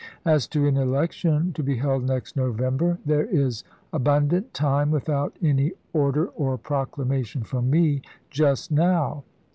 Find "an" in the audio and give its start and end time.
0.67-0.77